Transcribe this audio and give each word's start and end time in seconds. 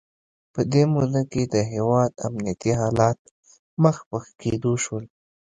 په 0.53 0.61
دې 0.71 0.83
موده 0.93 1.21
کې 1.31 1.43
د 1.53 1.55
هیواد 1.73 2.11
امنیتي 2.27 2.71
حالات 2.81 3.17
مخ 3.83 3.97
په 4.09 4.17
ښه 4.23 4.31
کېدو 4.41 4.73
شول. 4.83 5.05